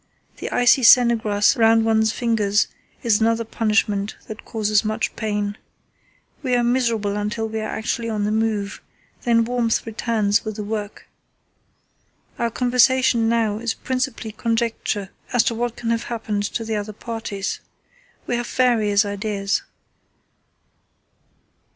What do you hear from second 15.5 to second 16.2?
what can have